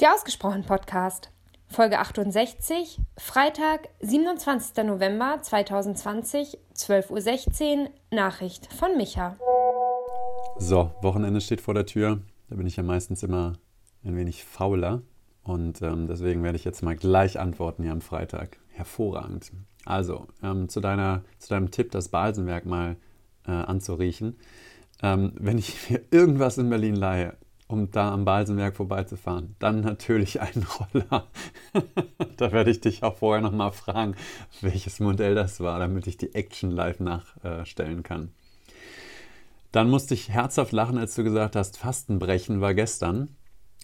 Der 0.00 0.14
Ausgesprochen 0.14 0.62
Podcast, 0.62 1.32
Folge 1.66 1.98
68, 1.98 3.00
Freitag, 3.16 3.88
27. 3.98 4.84
November 4.84 5.40
2020, 5.42 6.56
12.16 6.72 7.82
Uhr, 7.82 7.90
Nachricht 8.12 8.72
von 8.72 8.96
Micha. 8.96 9.36
So, 10.56 10.92
Wochenende 11.02 11.40
steht 11.40 11.60
vor 11.60 11.74
der 11.74 11.84
Tür. 11.84 12.20
Da 12.48 12.54
bin 12.54 12.68
ich 12.68 12.76
ja 12.76 12.84
meistens 12.84 13.24
immer 13.24 13.54
ein 14.04 14.16
wenig 14.16 14.44
fauler. 14.44 15.02
Und 15.42 15.82
ähm, 15.82 16.06
deswegen 16.06 16.44
werde 16.44 16.58
ich 16.58 16.64
jetzt 16.64 16.84
mal 16.84 16.94
gleich 16.94 17.40
antworten 17.40 17.82
hier 17.82 17.90
am 17.90 18.00
Freitag. 18.00 18.60
Hervorragend. 18.68 19.50
Also, 19.84 20.28
ähm, 20.44 20.68
zu, 20.68 20.78
deiner, 20.78 21.24
zu 21.40 21.48
deinem 21.48 21.72
Tipp, 21.72 21.90
das 21.90 22.10
Balsenwerk 22.10 22.66
mal 22.66 22.94
äh, 23.48 23.50
anzuriechen. 23.50 24.38
Ähm, 25.02 25.32
wenn 25.34 25.58
ich 25.58 25.90
mir 25.90 26.02
irgendwas 26.12 26.56
in 26.56 26.70
Berlin 26.70 26.94
leihe, 26.94 27.36
um 27.68 27.90
da 27.90 28.12
am 28.12 28.24
Balsenwerk 28.24 28.76
vorbeizufahren, 28.76 29.54
dann 29.58 29.80
natürlich 29.80 30.40
einen 30.40 30.64
Roller. 30.64 31.26
da 32.36 32.50
werde 32.50 32.70
ich 32.70 32.80
dich 32.80 33.02
auch 33.02 33.16
vorher 33.16 33.42
nochmal 33.42 33.72
fragen, 33.72 34.16
welches 34.62 35.00
Modell 35.00 35.34
das 35.34 35.60
war, 35.60 35.78
damit 35.78 36.06
ich 36.06 36.16
die 36.16 36.34
Action 36.34 36.70
live 36.70 36.98
nachstellen 36.98 38.02
kann. 38.02 38.30
Dann 39.70 39.90
musste 39.90 40.14
ich 40.14 40.30
herzhaft 40.30 40.72
lachen, 40.72 40.96
als 40.96 41.14
du 41.14 41.22
gesagt 41.22 41.54
hast, 41.54 41.76
Fastenbrechen 41.76 42.62
war 42.62 42.72
gestern. 42.72 43.36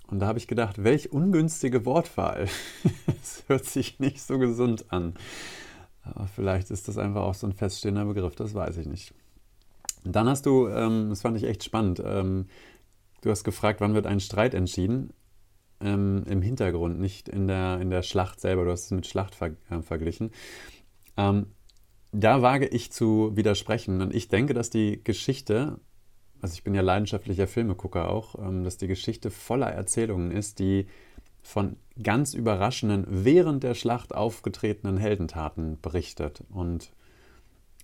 Und 0.06 0.20
da 0.20 0.26
habe 0.26 0.38
ich 0.38 0.48
gedacht, 0.48 0.82
welch 0.82 1.12
ungünstige 1.12 1.84
Wortwahl. 1.84 2.48
Es 3.22 3.44
hört 3.48 3.64
sich 3.64 4.00
nicht 4.00 4.20
so 4.20 4.38
gesund 4.38 4.86
an. 4.90 5.14
Aber 6.02 6.26
vielleicht 6.26 6.70
ist 6.70 6.88
das 6.88 6.98
einfach 6.98 7.22
auch 7.22 7.34
so 7.34 7.46
ein 7.46 7.54
feststehender 7.54 8.04
Begriff, 8.04 8.34
das 8.34 8.54
weiß 8.54 8.76
ich 8.78 8.86
nicht. 8.86 9.14
Dann 10.04 10.28
hast 10.28 10.44
du, 10.44 10.68
ähm, 10.68 11.08
das 11.08 11.22
fand 11.22 11.36
ich 11.38 11.44
echt 11.44 11.64
spannend, 11.64 12.02
ähm, 12.04 12.46
du 13.24 13.30
hast 13.30 13.44
gefragt, 13.44 13.80
wann 13.80 13.94
wird 13.94 14.06
ein 14.06 14.20
Streit 14.20 14.54
entschieden? 14.54 15.12
Ähm, 15.80 16.24
Im 16.28 16.42
Hintergrund, 16.42 17.00
nicht 17.00 17.28
in 17.28 17.48
der, 17.48 17.80
in 17.80 17.90
der 17.90 18.02
Schlacht 18.02 18.40
selber. 18.40 18.64
Du 18.64 18.70
hast 18.70 18.84
es 18.84 18.90
mit 18.90 19.06
Schlacht 19.06 19.34
ver 19.34 19.52
äh, 19.70 19.82
verglichen. 19.82 20.30
Ähm, 21.16 21.46
da 22.12 22.42
wage 22.42 22.66
ich 22.66 22.92
zu 22.92 23.32
widersprechen. 23.34 24.00
Und 24.00 24.14
ich 24.14 24.28
denke, 24.28 24.54
dass 24.54 24.70
die 24.70 25.02
Geschichte, 25.02 25.80
also 26.40 26.54
ich 26.54 26.62
bin 26.62 26.74
ja 26.74 26.82
leidenschaftlicher 26.82 27.46
Filmegucker 27.46 28.08
auch, 28.08 28.38
ähm, 28.38 28.62
dass 28.62 28.76
die 28.76 28.86
Geschichte 28.86 29.30
voller 29.30 29.68
Erzählungen 29.68 30.30
ist, 30.30 30.58
die 30.58 30.86
von 31.42 31.76
ganz 32.02 32.34
überraschenden, 32.34 33.06
während 33.08 33.64
der 33.64 33.74
Schlacht 33.74 34.14
aufgetretenen 34.14 34.96
Heldentaten 34.96 35.78
berichtet. 35.80 36.42
Und 36.50 36.92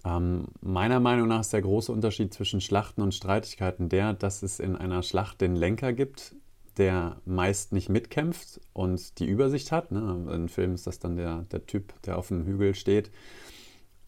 ähm, 0.04 0.46
meiner 0.60 1.00
Meinung 1.00 1.28
nach 1.28 1.40
ist 1.40 1.52
der 1.52 1.62
große 1.62 1.92
Unterschied 1.92 2.32
zwischen 2.32 2.60
Schlachten 2.60 3.02
und 3.02 3.14
Streitigkeiten 3.14 3.88
der, 3.88 4.14
dass 4.14 4.42
es 4.42 4.60
in 4.60 4.76
einer 4.76 5.02
Schlacht 5.02 5.40
den 5.40 5.56
Lenker 5.56 5.92
gibt, 5.92 6.34
der 6.76 7.20
meist 7.24 7.72
nicht 7.72 7.88
mitkämpft 7.88 8.60
und 8.72 9.18
die 9.18 9.26
Übersicht 9.26 9.72
hat. 9.72 9.92
Ne? 9.92 10.26
Im 10.32 10.48
Film 10.48 10.74
ist 10.74 10.86
das 10.86 10.98
dann 10.98 11.16
der, 11.16 11.44
der 11.52 11.66
Typ, 11.66 12.00
der 12.02 12.16
auf 12.16 12.28
dem 12.28 12.46
Hügel 12.46 12.74
steht. 12.74 13.10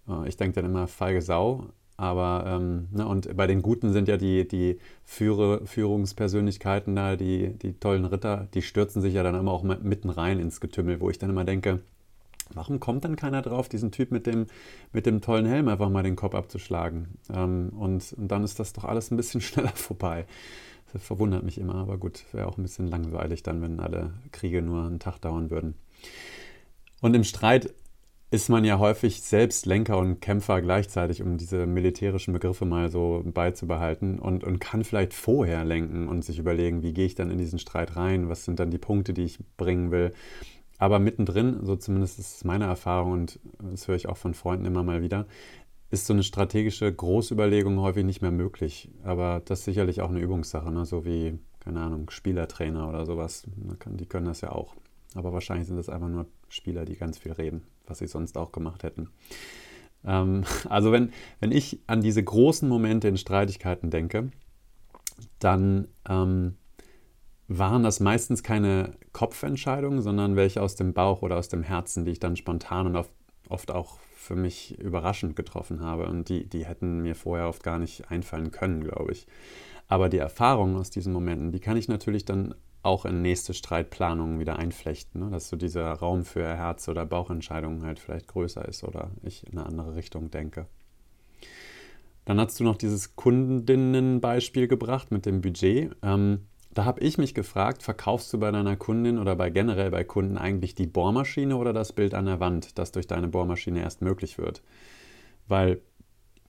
Äh, 0.09 0.29
ich 0.29 0.37
denke 0.37 0.61
dann 0.61 0.71
immer 0.71 0.89
feige 0.89 1.21
Sau. 1.21 1.67
Aber, 1.99 2.45
ähm, 2.47 2.89
ne, 2.91 3.07
und 3.07 3.37
bei 3.37 3.47
den 3.47 3.63
Guten 3.63 3.93
sind 3.93 4.09
ja 4.09 4.17
die, 4.17 4.49
die 4.49 4.79
Führe, 5.05 5.67
Führungspersönlichkeiten 5.67 6.97
da, 6.97 7.17
die, 7.17 7.51
die 7.59 7.75
tollen 7.75 8.07
Ritter, 8.07 8.49
die 8.55 8.63
stürzen 8.63 9.03
sich 9.03 9.15
ja 9.15 9.23
dann 9.23 9.35
immer 9.35 9.53
auch 9.53 9.63
mitten 9.63 10.11
rein 10.11 10.41
ins 10.41 10.61
Getümmel, 10.61 11.01
wo 11.01 11.11
ich 11.11 11.19
dann 11.19 11.31
immer 11.31 11.45
denke, 11.45 11.81
Warum 12.55 12.81
kommt 12.81 13.05
dann 13.05 13.17
keiner 13.17 13.43
drauf, 13.43 13.69
diesen 13.69 13.91
Typ 13.93 14.11
mit 14.11 14.27
dem, 14.27 14.47
mit 14.93 15.07
dem 15.07 15.21
tollen 15.21 15.47
Helm 15.47 15.69
einfach 15.69 15.89
mal 15.89 16.03
den 16.03 16.17
Kopf 16.17 16.35
abzuschlagen? 16.35 17.19
Ähm, 17.33 17.71
und, 17.71 18.13
und 18.13 18.29
dann 18.29 18.45
ist 18.45 18.59
das 18.59 18.73
doch 18.73 18.85
alles 18.85 19.11
ein 19.11 19.17
bisschen 19.17 19.41
schneller 19.43 19.73
vorbei. 19.75 20.27
Das 20.93 21.03
verwundert 21.03 21.43
mich 21.43 21.59
immer, 21.59 21.77
aber 21.77 21.97
gut, 21.97 22.25
wäre 22.33 22.47
auch 22.47 22.59
ein 22.59 22.63
bisschen 22.63 22.87
langweilig 22.87 23.43
dann, 23.43 23.63
wenn 23.63 23.81
alle 23.81 24.13
Kriege 24.31 24.61
nur 24.61 24.85
einen 24.85 24.99
Tag 24.99 25.19
dauern 25.21 25.51
würden. 25.51 25.75
Und 27.01 27.15
im 27.15 27.25
Streit 27.25 27.73
ist 28.33 28.49
man 28.49 28.65
ja 28.65 28.79
häufig 28.79 29.21
selbst 29.21 29.67
Lenker 29.67 29.99
und 29.99 30.21
Kämpfer 30.21 30.63
gleichzeitig, 30.63 31.21
um 31.21 31.37
diese 31.37 31.67
militärischen 31.67 32.33
Begriffe 32.33 32.65
mal 32.65 32.91
so 32.91 33.23
beizubehalten 33.27 34.19
und, 34.19 34.43
und 34.43 34.59
kann 34.59 34.85
vielleicht 34.85 35.13
vorher 35.13 35.67
lenken 35.67 36.09
und 36.09 36.25
sich 36.25 36.39
überlegen, 36.39 36.83
wie 36.83 36.95
gehe 36.95 37.05
ich 37.05 37.15
dann 37.15 37.31
in 37.31 37.37
diesen 37.37 37.59
Streit 37.59 37.95
rein, 37.95 38.31
was 38.31 38.47
sind 38.47 38.59
dann 38.59 38.71
die 38.71 38.79
Punkte, 38.79 39.13
die 39.13 39.25
ich 39.25 39.39
bringen 39.59 39.91
will. 39.91 40.13
Aber 40.83 40.99
mittendrin, 40.99 41.65
so 41.65 41.77
zumindest 41.77 42.19
ist 42.19 42.35
es 42.39 42.45
meine 42.45 42.65
Erfahrung 42.65 43.13
und 43.13 43.39
das 43.71 43.87
höre 43.87 43.95
ich 43.95 44.09
auch 44.09 44.17
von 44.17 44.35
Freunden 44.35 44.65
immer 44.65 44.83
mal 44.83 45.01
wieder, 45.01 45.29
ist 45.91 46.07
so 46.07 46.13
eine 46.13 46.25
strategische 46.25 46.93
Großüberlegung 46.93 47.79
häufig 47.79 48.05
nicht 48.05 48.21
mehr 48.21 48.33
möglich. 48.33 48.91
Aber 49.05 49.43
das 49.45 49.61
ist 49.61 49.67
sicherlich 49.67 50.01
auch 50.01 50.11
eine 50.11 50.19
Übungssache, 50.19 50.73
ne? 50.73 50.85
so 50.85 51.05
wie, 51.05 51.39
keine 51.61 51.83
Ahnung, 51.83 52.11
Spielertrainer 52.11 52.89
oder 52.89 53.07
sowas. 53.07 53.45
Die 53.47 54.07
können 54.07 54.27
das 54.27 54.41
ja 54.41 54.51
auch. 54.51 54.75
Aber 55.15 55.33
wahrscheinlich 55.33 55.69
sind 55.69 55.77
das 55.77 55.89
einfach 55.89 56.09
nur 56.09 56.27
Spieler, 56.49 56.85
die 56.85 56.97
ganz 56.97 57.17
viel 57.17 57.31
reden, 57.31 57.63
was 57.87 57.99
sie 57.99 58.09
sonst 58.09 58.37
auch 58.37 58.51
gemacht 58.51 58.83
hätten. 58.83 59.09
Ähm, 60.05 60.43
also 60.69 60.91
wenn, 60.91 61.13
wenn 61.39 61.53
ich 61.53 61.79
an 61.87 62.01
diese 62.01 62.25
großen 62.25 62.69
Momente 62.69 63.07
in 63.07 63.17
Streitigkeiten 63.17 63.91
denke, 63.91 64.33
dann 65.39 65.87
ähm, 66.09 66.57
waren 67.59 67.83
das 67.83 68.01
meistens 68.01 68.43
keine 68.43 68.93
Kopfentscheidungen, 69.13 70.03
sondern 70.03 70.37
welche 70.37 70.63
aus 70.63 70.75
dem 70.75 70.93
Bauch 70.93 71.23
oder 71.23 71.37
aus 71.37 71.49
dem 71.49 71.63
Herzen, 71.63 72.05
die 72.05 72.13
ich 72.13 72.21
dann 72.21 72.37
spontan 72.37 72.87
und 72.87 73.07
oft 73.49 73.71
auch 73.71 73.99
für 74.15 74.37
mich 74.37 74.79
überraschend 74.79 75.37
getroffen 75.37 75.81
habe. 75.81 76.07
Und 76.07 76.29
die, 76.29 76.49
die 76.49 76.65
hätten 76.65 77.03
mir 77.03 77.15
vorher 77.15 77.49
oft 77.49 77.63
gar 77.63 77.79
nicht 77.79 78.11
einfallen 78.11 78.51
können, 78.51 78.83
glaube 78.83 79.13
ich. 79.13 79.27
Aber 79.89 80.09
die 80.09 80.19
Erfahrungen 80.19 80.77
aus 80.77 80.91
diesen 80.91 81.13
Momenten, 81.13 81.53
die 81.53 81.61
kann 81.61 81.77
ich 81.77 81.89
natürlich 81.89 82.25
dann 82.25 82.55
auch 82.83 83.05
in 83.05 83.23
nächste 83.23 83.55
Streitplanungen 83.55 84.41
wieder 84.41 84.59
einflechten, 84.59 85.21
ne? 85.21 85.31
dass 85.31 85.49
so 85.49 85.57
dieser 85.57 85.93
Raum 85.93 86.25
für 86.25 86.45
Herz- 86.45 86.89
oder 86.89 87.07
Bauchentscheidungen 87.07 87.85
halt 87.85 87.99
vielleicht 87.99 88.27
größer 88.27 88.67
ist 88.67 88.83
oder 88.85 89.11
ich 89.23 89.47
in 89.47 89.59
eine 89.59 89.67
andere 89.67 89.95
Richtung 89.95 90.31
denke. 90.31 90.67
Dann 92.25 92.41
hast 92.41 92.59
du 92.59 92.65
noch 92.65 92.77
dieses 92.77 93.17
Kundinnenbeispiel 93.17 94.69
gebracht 94.69 95.11
mit 95.11 95.27
dem 95.27 95.41
Budget. 95.41 95.95
Ähm, 96.03 96.47
da 96.75 96.85
habe 96.85 97.01
ich 97.01 97.19
mich 97.19 97.35
gefragt, 97.35 97.83
verkaufst 97.83 98.33
du 98.33 98.39
bei 98.39 98.51
deiner 98.51 98.77
Kundin 98.77 99.19
oder 99.19 99.37
bei 99.37 99.51
generell 99.51 99.91
bei 99.91 100.05
Kunden 100.05 100.39
eigentlich 100.39 100.75
die 100.75 100.87
Bohrmaschine 100.87 101.57
oder 101.57 101.73
das 101.73 101.93
Bild 101.93 102.15
an 102.15 102.27
der 102.27 102.41
Wand, 102.41 102.79
das 102.79 102.93
durch 102.93 103.07
deine 103.07 103.29
Bohrmaschine 103.29 103.81
erst 103.81 104.01
möglich 104.01 104.39
wird? 104.39 104.63
Weil 105.49 105.81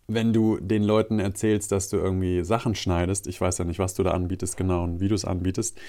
wenn 0.08 0.34
du 0.34 0.58
den 0.60 0.84
Leuten 0.84 1.20
erzählst, 1.20 1.72
dass 1.72 1.90
du 1.90 1.98
irgendwie 1.98 2.44
Sachen 2.44 2.76
schneidest, 2.76 3.28
ich 3.28 3.40
weiß 3.40 3.58
ja 3.58 3.66
nicht, 3.66 3.80
was 3.80 3.94
du 3.94 4.04
da 4.04 4.12
anbietest 4.12 4.58
genau 4.58 4.84
und 4.84 5.00
wie 5.00 5.08
du 5.08 5.16
es 5.16 5.26
anbietest, 5.26 5.80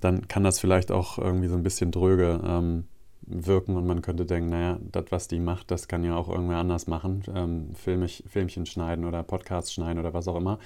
dann 0.00 0.28
kann 0.28 0.44
das 0.44 0.60
vielleicht 0.60 0.90
auch 0.90 1.18
irgendwie 1.18 1.48
so 1.48 1.54
ein 1.54 1.62
bisschen 1.62 1.90
dröge 1.90 2.40
ähm, 2.44 2.84
wirken 3.22 3.76
und 3.76 3.86
man 3.86 4.02
könnte 4.02 4.24
denken, 4.26 4.50
naja, 4.50 4.78
das, 4.92 5.06
was 5.10 5.28
die 5.28 5.40
macht, 5.40 5.70
das 5.70 5.88
kann 5.88 6.04
ja 6.04 6.16
auch 6.16 6.28
irgendwer 6.28 6.58
anders 6.58 6.86
machen, 6.86 7.22
ähm, 7.34 7.70
Filmchen 7.74 8.64
schneiden 8.66 9.04
oder 9.04 9.22
Podcasts 9.22 9.72
schneiden 9.72 9.98
oder 9.98 10.14
was 10.14 10.28
auch 10.28 10.36
immer. 10.36 10.58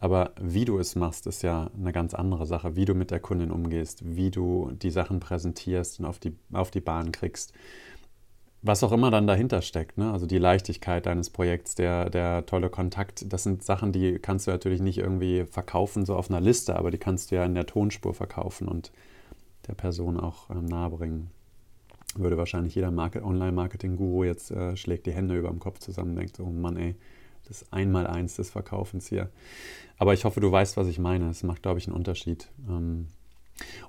Aber 0.00 0.32
wie 0.40 0.64
du 0.64 0.78
es 0.78 0.94
machst, 0.94 1.26
ist 1.26 1.42
ja 1.42 1.70
eine 1.76 1.92
ganz 1.92 2.14
andere 2.14 2.46
Sache. 2.46 2.76
Wie 2.76 2.84
du 2.84 2.94
mit 2.94 3.10
der 3.10 3.20
Kundin 3.20 3.50
umgehst, 3.50 4.02
wie 4.04 4.30
du 4.30 4.70
die 4.72 4.90
Sachen 4.90 5.18
präsentierst 5.18 6.00
und 6.00 6.06
auf 6.06 6.18
die, 6.18 6.36
auf 6.52 6.70
die 6.70 6.80
Bahn 6.80 7.10
kriegst. 7.10 7.52
Was 8.62 8.82
auch 8.82 8.90
immer 8.90 9.10
dann 9.12 9.28
dahinter 9.28 9.62
steckt, 9.62 9.98
ne? 9.98 10.10
also 10.10 10.26
die 10.26 10.38
Leichtigkeit 10.38 11.06
deines 11.06 11.30
Projekts, 11.30 11.76
der, 11.76 12.10
der 12.10 12.44
tolle 12.44 12.70
Kontakt, 12.70 13.32
das 13.32 13.44
sind 13.44 13.62
Sachen, 13.62 13.92
die 13.92 14.18
kannst 14.18 14.48
du 14.48 14.50
natürlich 14.50 14.80
nicht 14.80 14.98
irgendwie 14.98 15.44
verkaufen, 15.44 16.04
so 16.04 16.16
auf 16.16 16.28
einer 16.28 16.40
Liste, 16.40 16.74
aber 16.74 16.90
die 16.90 16.98
kannst 16.98 17.30
du 17.30 17.36
ja 17.36 17.44
in 17.44 17.54
der 17.54 17.66
Tonspur 17.66 18.14
verkaufen 18.14 18.66
und 18.66 18.90
der 19.68 19.74
Person 19.74 20.18
auch 20.18 20.50
ähm, 20.50 20.64
nahebringen. 20.64 21.30
Würde 22.16 22.36
wahrscheinlich 22.36 22.74
jeder 22.74 22.88
Online-Marketing-Guru 22.88 24.24
jetzt 24.24 24.50
äh, 24.50 24.76
schlägt 24.76 25.06
die 25.06 25.12
Hände 25.12 25.38
über 25.38 25.50
dem 25.50 25.60
Kopf 25.60 25.78
zusammen 25.78 26.10
und 26.10 26.16
denkt, 26.16 26.40
oh 26.40 26.50
Mann, 26.50 26.76
ey, 26.76 26.96
das 27.48 27.72
Einmaleins 27.72 28.36
des 28.36 28.50
Verkaufens 28.50 29.08
hier. 29.08 29.30
Aber 29.98 30.14
ich 30.14 30.24
hoffe, 30.24 30.40
du 30.40 30.50
weißt, 30.50 30.76
was 30.76 30.86
ich 30.86 30.98
meine. 30.98 31.28
Es 31.30 31.42
macht, 31.42 31.62
glaube 31.62 31.78
ich, 31.78 31.88
einen 31.88 31.96
Unterschied. 31.96 32.48
Ähm, 32.68 33.08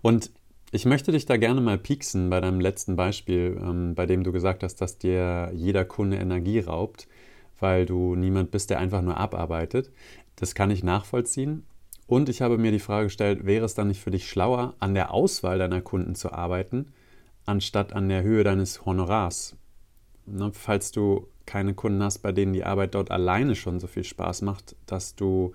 und 0.02 0.32
ich 0.72 0.86
möchte 0.86 1.12
dich 1.12 1.26
da 1.26 1.38
gerne 1.38 1.62
mal 1.62 1.78
pieksen 1.78 2.30
bei 2.30 2.42
deinem 2.42 2.60
letzten 2.60 2.96
Beispiel, 2.96 3.60
ähm, 3.62 3.96
bei 3.96 4.06
dem 4.06 4.24
du 4.24 4.32
gesagt 4.32 4.64
hast, 4.64 4.76
dass 4.78 4.98
dir 4.98 5.52
jeder 5.54 5.86
Kunde 5.86 6.18
Energie 6.18 6.60
raubt, 6.60 7.08
weil 7.60 7.86
du 7.86 8.16
niemand 8.16 8.52
bist, 8.52 8.70
der 8.70 8.80
einfach 8.80 9.02
nur 9.02 9.18
abarbeitet. 9.18 9.92
Das 10.36 10.56
kann 10.56 10.72
ich 10.72 10.84
nachvollziehen. 10.84 11.66
Und 12.08 12.30
ich 12.30 12.42
habe 12.42 12.58
mir 12.58 12.72
die 12.72 12.80
Frage 12.80 13.06
gestellt, 13.06 13.46
wäre 13.46 13.66
es 13.66 13.76
dann 13.76 13.88
nicht 13.88 14.02
für 14.02 14.10
dich 14.10 14.28
schlauer, 14.28 14.74
an 14.80 14.96
der 14.96 15.14
Auswahl 15.14 15.60
deiner 15.60 15.82
Kunden 15.82 16.16
zu 16.16 16.32
arbeiten, 16.32 16.88
anstatt 17.46 17.94
an 17.94 18.10
der 18.10 18.24
Höhe 18.24 18.44
deines 18.44 18.86
Honorars? 18.86 19.56
Ne, 20.26 20.52
falls 20.54 20.92
du 20.92 21.28
keine 21.50 21.74
Kunden 21.74 22.04
hast, 22.04 22.20
bei 22.20 22.32
denen 22.32 22.54
die 22.54 22.64
Arbeit 22.64 22.94
dort 22.94 23.10
alleine 23.10 23.56
schon 23.56 23.80
so 23.80 23.88
viel 23.88 24.04
Spaß 24.04 24.44
macht, 24.44 24.76
dass 24.86 25.16
du 25.16 25.54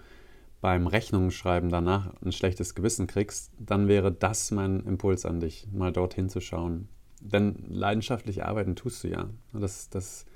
beim 0.60 0.88
Rechnungsschreiben 0.88 1.70
danach 1.70 2.10
ein 2.20 2.32
schlechtes 2.32 2.74
Gewissen 2.74 3.06
kriegst, 3.06 3.52
dann 3.58 3.86
wäre 3.86 4.10
das 4.10 4.50
mein 4.50 4.80
Impuls 4.80 5.24
an 5.24 5.38
dich, 5.38 5.68
mal 5.72 5.92
dorthin 5.92 6.28
zu 6.28 6.40
schauen. 6.40 6.88
Denn 7.20 7.54
leidenschaftlich 7.68 8.44
arbeiten 8.44 8.74
tust 8.74 9.04
du 9.04 9.08
ja. 9.08 9.30
Das, 9.52 9.88
das, 9.88 10.26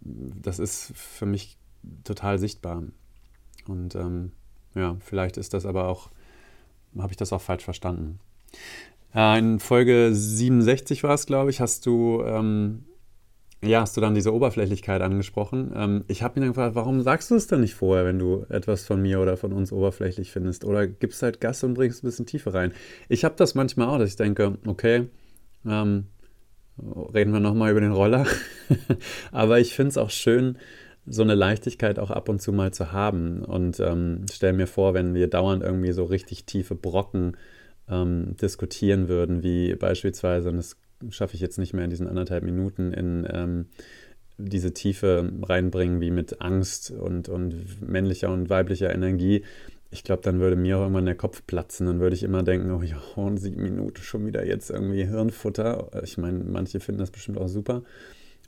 das 0.00 0.58
ist 0.58 0.92
für 0.94 1.26
mich 1.26 1.58
total 2.04 2.38
sichtbar. 2.38 2.82
Und 3.66 3.94
ähm, 3.94 4.32
ja, 4.74 4.96
vielleicht 5.00 5.36
ist 5.36 5.52
das 5.52 5.66
aber 5.66 5.88
auch, 5.88 6.10
habe 6.96 7.12
ich 7.12 7.18
das 7.18 7.32
auch 7.32 7.42
falsch 7.42 7.64
verstanden. 7.64 8.20
Äh, 9.14 9.38
in 9.38 9.60
Folge 9.60 10.14
67 10.14 11.02
war 11.02 11.14
es, 11.14 11.26
glaube 11.26 11.50
ich, 11.50 11.60
hast 11.60 11.84
du, 11.84 12.22
ähm, 12.24 12.84
ja, 13.66 13.80
hast 13.80 13.96
du 13.96 14.00
dann 14.00 14.14
diese 14.14 14.32
Oberflächlichkeit 14.32 15.02
angesprochen. 15.02 15.72
Ähm, 15.74 16.04
ich 16.08 16.22
habe 16.22 16.38
mir 16.38 16.46
dann 16.46 16.54
gefragt, 16.54 16.74
warum 16.74 17.02
sagst 17.02 17.30
du 17.30 17.34
es 17.34 17.46
dann 17.46 17.60
nicht 17.60 17.74
vorher, 17.74 18.04
wenn 18.04 18.18
du 18.18 18.46
etwas 18.48 18.84
von 18.84 19.00
mir 19.00 19.20
oder 19.20 19.36
von 19.36 19.52
uns 19.52 19.72
oberflächlich 19.72 20.32
findest? 20.32 20.64
Oder 20.64 20.86
gibst 20.86 21.22
halt 21.22 21.40
Gas 21.40 21.62
und 21.64 21.74
bringst 21.74 22.02
ein 22.02 22.06
bisschen 22.06 22.26
Tiefe 22.26 22.54
rein? 22.54 22.72
Ich 23.08 23.24
habe 23.24 23.34
das 23.36 23.54
manchmal 23.54 23.88
auch, 23.88 23.98
dass 23.98 24.10
ich 24.10 24.16
denke, 24.16 24.58
okay, 24.66 25.08
ähm, 25.66 26.06
reden 27.14 27.32
wir 27.32 27.40
nochmal 27.40 27.70
über 27.70 27.80
den 27.80 27.92
Roller. 27.92 28.26
Aber 29.32 29.60
ich 29.60 29.74
finde 29.74 29.90
es 29.90 29.98
auch 29.98 30.10
schön, 30.10 30.58
so 31.06 31.22
eine 31.22 31.34
Leichtigkeit 31.34 31.98
auch 31.98 32.10
ab 32.10 32.28
und 32.28 32.42
zu 32.42 32.52
mal 32.52 32.72
zu 32.72 32.92
haben. 32.92 33.42
Und 33.42 33.80
ähm, 33.80 34.26
stell 34.30 34.52
mir 34.52 34.66
vor, 34.66 34.94
wenn 34.94 35.14
wir 35.14 35.28
dauernd 35.28 35.62
irgendwie 35.62 35.92
so 35.92 36.04
richtig 36.04 36.44
tiefe 36.44 36.74
Brocken 36.74 37.36
ähm, 37.88 38.36
diskutieren 38.36 39.08
würden, 39.08 39.42
wie 39.42 39.74
beispielsweise, 39.76 40.50
und 40.50 40.56
das 40.56 40.76
schaffe 41.10 41.34
ich 41.34 41.40
jetzt 41.40 41.58
nicht 41.58 41.72
mehr 41.72 41.84
in 41.84 41.90
diesen 41.90 42.08
anderthalb 42.08 42.44
Minuten, 42.44 42.92
in 42.92 43.26
ähm, 43.30 43.66
diese 44.38 44.74
Tiefe 44.74 45.32
reinbringen, 45.42 46.00
wie 46.00 46.10
mit 46.10 46.40
Angst 46.40 46.90
und, 46.90 47.28
und 47.28 47.80
männlicher 47.86 48.30
und 48.30 48.50
weiblicher 48.50 48.94
Energie. 48.94 49.44
Ich 49.90 50.04
glaube, 50.04 50.22
dann 50.22 50.40
würde 50.40 50.56
mir 50.56 50.76
auch 50.76 50.82
irgendwann 50.82 51.06
der 51.06 51.14
Kopf 51.14 51.46
platzen. 51.46 51.86
Dann 51.86 52.00
würde 52.00 52.16
ich 52.16 52.22
immer 52.22 52.42
denken, 52.42 52.70
oh 52.70 52.82
ja, 52.82 53.00
in 53.16 53.38
sieben 53.38 53.62
Minuten 53.62 54.02
schon 54.02 54.26
wieder 54.26 54.44
jetzt 54.44 54.70
irgendwie 54.70 55.04
Hirnfutter. 55.04 55.90
Ich 56.02 56.18
meine, 56.18 56.44
manche 56.44 56.80
finden 56.80 56.98
das 57.00 57.10
bestimmt 57.10 57.38
auch 57.38 57.48
super, 57.48 57.82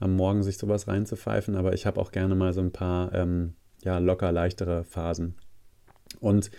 am 0.01 0.15
Morgen 0.15 0.43
sich 0.43 0.59
sowas 0.59 0.89
reinzupfeifen, 0.89 1.57
aber 1.57 1.73
ich 1.73 1.87
habe 1.87 2.01
auch 2.01 2.13
gerne 2.13 2.35
mal 2.35 2.53
so 2.53 2.61
ein 2.61 2.73
paar 2.73 3.15
ähm, 3.15 3.55
ja, 3.83 3.99
locker 3.99 4.33
leichtere 4.33 4.85
Phasen. 4.85 5.37
Und 6.21 6.51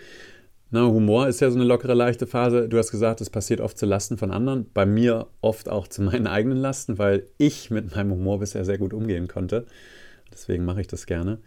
na, 0.71 0.85
Humor 0.85 1.27
ist 1.27 1.39
ja 1.39 1.49
so 1.49 1.57
eine 1.57 1.67
lockere, 1.67 1.95
leichte 1.95 2.27
Phase. 2.27 2.69
Du 2.69 2.77
hast 2.77 2.91
gesagt, 2.91 3.21
es 3.21 3.29
passiert 3.29 3.59
oft 3.59 3.77
zu 3.77 3.85
Lasten 3.87 4.17
von 4.17 4.31
anderen. 4.31 4.67
Bei 4.73 4.85
mir 4.85 5.27
oft 5.41 5.67
auch 5.67 5.87
zu 5.87 6.01
meinen 6.03 6.27
eigenen 6.27 6.59
Lasten, 6.59 6.99
weil 6.99 7.25
ich 7.37 7.71
mit 7.71 7.95
meinem 7.95 8.11
Humor 8.11 8.39
bisher 8.39 8.65
sehr 8.65 8.77
gut 8.77 8.93
umgehen 8.93 9.27
konnte. 9.27 9.65
Deswegen 10.31 10.65
mache 10.65 10.81
ich 10.81 10.87
das 10.87 11.07
gerne. 11.07 11.39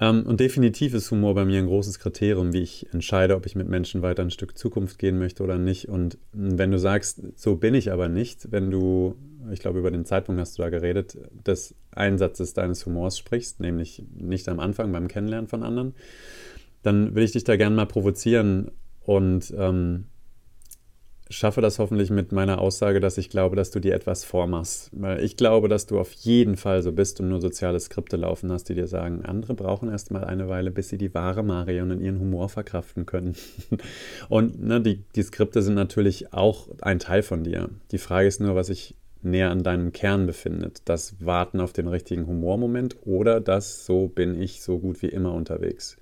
Ähm, 0.00 0.24
und 0.26 0.40
definitiv 0.40 0.94
ist 0.94 1.10
Humor 1.10 1.34
bei 1.34 1.44
mir 1.44 1.58
ein 1.58 1.66
großes 1.66 1.98
Kriterium, 1.98 2.54
wie 2.54 2.62
ich 2.62 2.86
entscheide, 2.92 3.36
ob 3.36 3.44
ich 3.44 3.54
mit 3.54 3.68
Menschen 3.68 4.00
weiter 4.00 4.22
ein 4.22 4.30
Stück 4.30 4.56
Zukunft 4.56 4.98
gehen 4.98 5.18
möchte 5.18 5.42
oder 5.42 5.58
nicht. 5.58 5.88
Und 5.88 6.16
wenn 6.32 6.70
du 6.70 6.78
sagst, 6.78 7.22
so 7.36 7.56
bin 7.56 7.74
ich 7.74 7.92
aber 7.92 8.08
nicht, 8.08 8.50
wenn 8.50 8.70
du, 8.70 9.16
ich 9.52 9.60
glaube, 9.60 9.78
über 9.78 9.90
den 9.90 10.06
Zeitpunkt 10.06 10.40
hast 10.40 10.58
du 10.58 10.62
da 10.62 10.70
geredet, 10.70 11.18
des 11.46 11.74
Einsatzes 11.92 12.54
deines 12.54 12.86
Humors 12.86 13.18
sprichst, 13.18 13.60
nämlich 13.60 14.04
nicht 14.16 14.48
am 14.48 14.58
Anfang 14.58 14.90
beim 14.90 15.08
Kennenlernen 15.08 15.48
von 15.48 15.62
anderen, 15.62 15.94
dann 16.82 17.14
will 17.14 17.24
ich 17.24 17.32
dich 17.32 17.44
da 17.44 17.56
gerne 17.56 17.76
mal 17.76 17.86
provozieren 17.86 18.70
und 19.00 19.52
ähm, 19.56 20.06
schaffe 21.30 21.60
das 21.60 21.78
hoffentlich 21.78 22.10
mit 22.10 22.32
meiner 22.32 22.60
Aussage, 22.60 22.98
dass 22.98 23.16
ich 23.16 23.30
glaube, 23.30 23.54
dass 23.54 23.70
du 23.70 23.78
dir 23.78 23.94
etwas 23.94 24.24
vormachst. 24.24 24.90
Weil 24.92 25.22
ich 25.24 25.36
glaube, 25.36 25.68
dass 25.68 25.86
du 25.86 25.98
auf 25.98 26.12
jeden 26.12 26.56
Fall 26.56 26.82
so 26.82 26.92
bist 26.92 27.20
und 27.20 27.28
nur 27.28 27.40
soziale 27.40 27.78
Skripte 27.78 28.16
laufen 28.16 28.50
hast, 28.50 28.68
die 28.68 28.74
dir 28.74 28.88
sagen, 28.88 29.24
andere 29.24 29.54
brauchen 29.54 29.88
erst 29.88 30.10
mal 30.10 30.24
eine 30.24 30.48
Weile, 30.48 30.72
bis 30.72 30.88
sie 30.88 30.98
die 30.98 31.14
wahre 31.14 31.44
Marion 31.44 31.92
in 31.92 32.00
ihren 32.00 32.18
Humor 32.18 32.48
verkraften 32.48 33.06
können. 33.06 33.36
und 34.28 34.60
ne, 34.60 34.80
die, 34.80 35.04
die 35.14 35.22
Skripte 35.22 35.62
sind 35.62 35.74
natürlich 35.74 36.32
auch 36.32 36.68
ein 36.80 36.98
Teil 36.98 37.22
von 37.22 37.44
dir. 37.44 37.70
Die 37.92 37.98
Frage 37.98 38.26
ist 38.26 38.40
nur, 38.40 38.56
was 38.56 38.66
sich 38.66 38.96
näher 39.22 39.50
an 39.50 39.62
deinem 39.62 39.92
Kern 39.92 40.26
befindet. 40.26 40.82
Das 40.86 41.14
Warten 41.24 41.60
auf 41.60 41.72
den 41.72 41.86
richtigen 41.86 42.26
Humormoment 42.26 42.96
oder 43.04 43.40
das, 43.40 43.86
so 43.86 44.08
bin 44.08 44.40
ich 44.40 44.62
so 44.62 44.80
gut 44.80 45.00
wie 45.02 45.08
immer 45.08 45.32
unterwegs. 45.32 45.96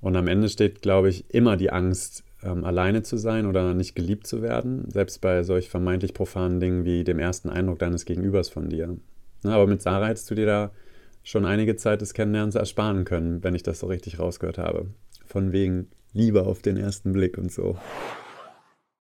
Und 0.00 0.16
am 0.16 0.28
Ende 0.28 0.48
steht, 0.48 0.82
glaube 0.82 1.08
ich, 1.08 1.32
immer 1.32 1.56
die 1.56 1.70
Angst, 1.70 2.24
ähm, 2.42 2.64
alleine 2.64 3.02
zu 3.02 3.16
sein 3.16 3.46
oder 3.46 3.74
nicht 3.74 3.94
geliebt 3.94 4.26
zu 4.26 4.42
werden, 4.42 4.88
selbst 4.90 5.20
bei 5.20 5.42
solch 5.42 5.68
vermeintlich 5.68 6.14
profanen 6.14 6.60
Dingen 6.60 6.84
wie 6.84 7.04
dem 7.04 7.18
ersten 7.18 7.48
Eindruck 7.48 7.78
deines 7.78 8.04
Gegenübers 8.04 8.48
von 8.48 8.68
dir. 8.68 8.96
Na, 9.42 9.54
aber 9.54 9.66
mit 9.66 9.82
Sarah 9.82 10.06
hättest 10.06 10.30
du 10.30 10.34
dir 10.34 10.46
da 10.46 10.70
schon 11.22 11.44
einige 11.44 11.76
Zeit 11.76 12.00
des 12.00 12.14
Kennenlernens 12.14 12.54
ersparen 12.54 13.04
können, 13.04 13.42
wenn 13.42 13.54
ich 13.54 13.62
das 13.62 13.80
so 13.80 13.86
richtig 13.86 14.18
rausgehört 14.18 14.58
habe. 14.58 14.86
Von 15.26 15.52
wegen 15.52 15.88
Liebe 16.12 16.46
auf 16.46 16.62
den 16.62 16.76
ersten 16.76 17.12
Blick 17.12 17.36
und 17.36 17.52
so. 17.52 17.76